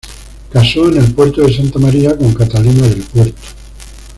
[0.49, 3.41] Casó en el Puerto de Santa María con Catalina del Puerto.